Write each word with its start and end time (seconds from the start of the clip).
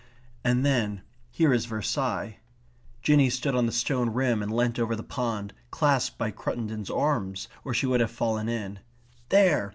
And 0.43 0.65
then, 0.65 1.03
here 1.29 1.53
is 1.53 1.67
Versailles. 1.67 2.37
Jinny 3.03 3.29
stood 3.29 3.53
on 3.53 3.67
the 3.67 3.71
stone 3.71 4.09
rim 4.09 4.41
and 4.41 4.51
leant 4.51 4.79
over 4.79 4.95
the 4.95 5.03
pond, 5.03 5.53
clasped 5.69 6.17
by 6.17 6.31
Cruttendon's 6.31 6.89
arms 6.89 7.47
or 7.63 7.71
she 7.71 7.85
would 7.85 7.99
have 7.99 8.09
fallen 8.09 8.49
in. 8.49 8.79
"There! 9.29 9.69